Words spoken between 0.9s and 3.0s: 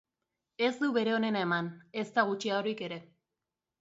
bere onena eman, ezta gutxiagorik ere.